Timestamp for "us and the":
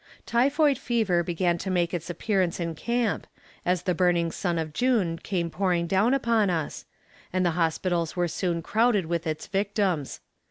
6.49-7.51